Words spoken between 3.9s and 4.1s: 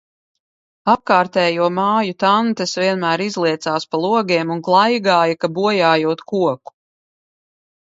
pa